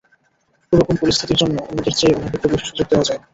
[0.73, 3.21] এরকম পরিস্থিতির জন্য অন্যদের চেয়ে ওনাকে একটু বেশি সুযোগ দেয়া যায়।